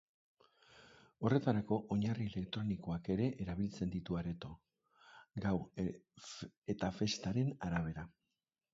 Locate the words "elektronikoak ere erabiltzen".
2.31-3.93